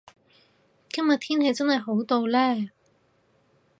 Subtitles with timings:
[0.91, 2.69] 今日天氣真係好到呢